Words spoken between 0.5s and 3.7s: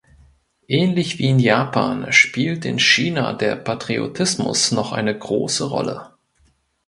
Ähnlich wie in Japan spielt in China der